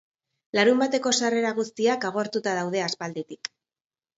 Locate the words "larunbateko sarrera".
0.59-1.51